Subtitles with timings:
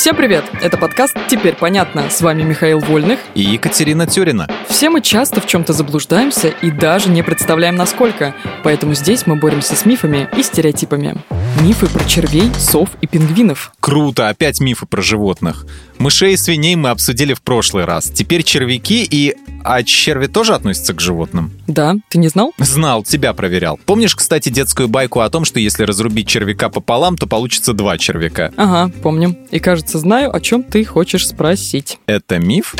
[0.00, 0.44] Всем привет!
[0.62, 2.08] Это подкаст «Теперь понятно».
[2.08, 4.48] С вами Михаил Вольных и Екатерина Тюрина.
[4.66, 8.34] Все мы часто в чем-то заблуждаемся и даже не представляем, насколько.
[8.64, 11.16] Поэтому здесь мы боремся с мифами и стереотипами.
[11.60, 13.74] Мифы про червей, сов и пингвинов.
[13.78, 15.66] Круто, опять мифы про животных.
[15.98, 18.08] Мышей и свиней мы обсудили в прошлый раз.
[18.08, 19.36] Теперь червяки и...
[19.62, 21.50] А черви тоже относятся к животным?
[21.66, 22.52] Да, ты не знал?
[22.58, 23.78] Знал, тебя проверял.
[23.84, 28.52] Помнишь, кстати, детскую байку о том, что если разрубить червяка пополам, то получится два червяка?
[28.56, 29.36] Ага, помню.
[29.50, 31.98] И кажется, знаю, о чем ты хочешь спросить.
[32.06, 32.74] Это миф?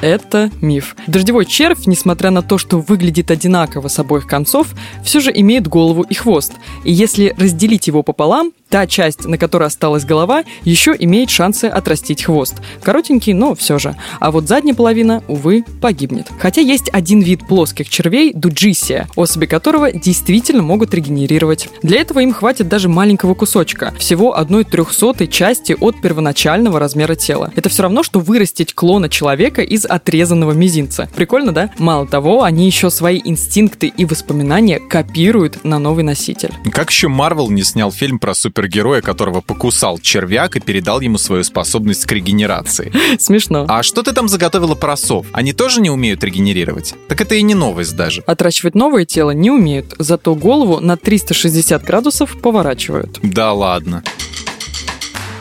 [0.00, 0.96] это миф.
[1.06, 4.68] Дождевой червь, несмотря на то, что выглядит одинаково с обоих концов,
[5.04, 6.52] все же имеет голову и хвост.
[6.84, 12.24] И если разделить его пополам, та часть, на которой осталась голова, еще имеет шансы отрастить
[12.24, 12.56] хвост.
[12.82, 13.96] Коротенький, но все же.
[14.20, 16.28] А вот задняя половина, увы, погибнет.
[16.38, 21.68] Хотя есть один вид плоских червей– дуджисия, особи которого действительно могут регенерировать.
[21.82, 27.52] Для этого им хватит даже маленького кусочка, всего одной трехсотой части от первоначального размера тела.
[27.56, 31.08] Это все равно, что вырастить клона человека из отрезанного мизинца.
[31.14, 31.70] Прикольно, да?
[31.78, 36.52] Мало того, они еще свои инстинкты и воспоминания копируют на новый носитель.
[36.70, 41.44] Как еще Марвел не снял фильм про супергероя, которого покусал червяк и передал ему свою
[41.44, 42.92] способность к регенерации?
[43.18, 43.66] Смешно.
[43.68, 45.26] А что ты там заготовила про сов?
[45.32, 46.94] Они тоже не умеют регенерировать?
[47.06, 48.22] Так это и не новость даже.
[48.22, 53.20] Отращивать новое тело не умеют, зато голову на 360 градусов поворачивают.
[53.22, 54.02] Да ладно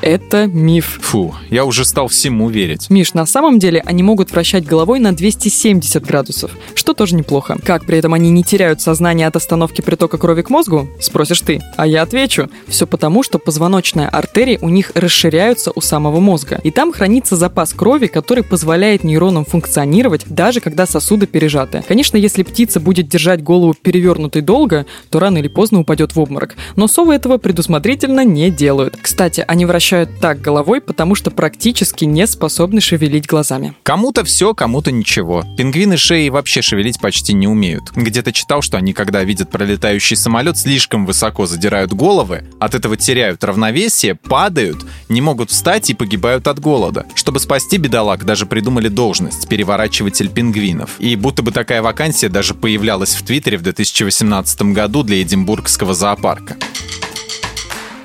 [0.02, 1.00] это миф.
[1.02, 2.90] Фу, я уже стал всему верить.
[2.90, 7.58] Миш, на самом деле они могут вращать головой на 270 градусов, что тоже неплохо.
[7.64, 10.88] Как при этом они не теряют сознание от остановки притока крови к мозгу?
[11.00, 11.62] Спросишь ты.
[11.76, 12.50] А я отвечу.
[12.68, 16.60] Все потому, что позвоночная артерии у них расширяются у самого мозга.
[16.64, 21.84] И там хранится запас крови, который позволяет нейронам функционировать, даже когда сосуды пережаты.
[21.88, 26.56] Конечно, если птица будет держать голову перевернутой долго, то рано или поздно упадет в обморок.
[26.76, 28.98] Но совы этого предусмотрительно не делают.
[29.02, 33.74] Кстати, они вращают вращают так головой, потому что практически не способны шевелить глазами.
[33.84, 35.46] Кому-то все, кому-то ничего.
[35.58, 37.92] Пингвины шеи вообще шевелить почти не умеют.
[37.96, 43.46] Где-то читал, что они, когда видят пролетающий самолет, слишком высоко задирают головы, от этого теряют
[43.46, 47.06] равновесие, падают, не могут встать и погибают от голода.
[47.16, 51.00] Чтобы спасти бедолаг, даже придумали должность– переворачиватель пингвинов.
[51.00, 56.58] И будто бы такая вакансия даже появлялась в Твиттере в 2018 году для Эдинбургского зоопарка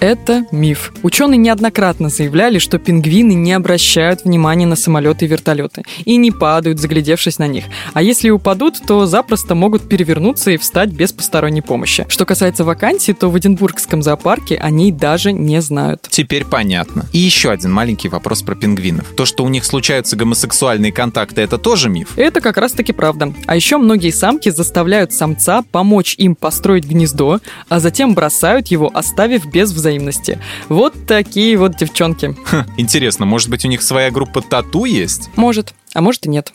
[0.03, 0.93] это миф.
[1.05, 6.81] Ученые неоднократно заявляли, что пингвины не обращают внимания на самолеты и вертолеты и не падают,
[6.81, 7.67] заглядевшись на них.
[7.95, 12.05] А если упадут, то запросто могут перевернуться и встать без посторонней помощи.
[12.09, 16.09] Что касается вакансий, то в Эдинбургском зоопарке они даже не знают.
[16.11, 17.07] Теперь понятно.
[17.13, 19.07] И еще один маленький вопрос про пингвинов.
[19.17, 22.19] То, что у них случаются гомосексуальные контакты, это тоже миф?
[22.19, 23.33] Это как раз таки правда.
[23.47, 27.39] А еще многие самки заставляют самца помочь им построить гнездо,
[27.69, 30.39] а затем бросают его, оставив без взаимодействия взаимности.
[30.69, 32.35] Вот такие вот девчонки.
[32.45, 35.31] Ха, интересно, может быть у них своя группа тату есть?
[35.37, 36.53] Может, а может и нет.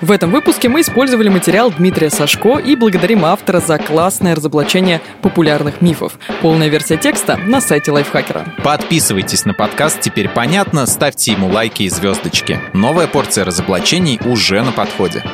[0.00, 5.80] В этом выпуске мы использовали материал Дмитрия Сашко и благодарим автора за классное разоблачение популярных
[5.80, 6.20] мифов.
[6.40, 8.54] Полная версия текста на сайте Лайфхакера.
[8.62, 12.60] Подписывайтесь на подкаст «Теперь понятно», ставьте ему лайки и звездочки.
[12.74, 15.24] Новая порция разоблачений уже на подходе.